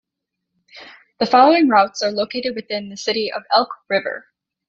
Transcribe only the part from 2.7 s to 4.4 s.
the city of Elk River.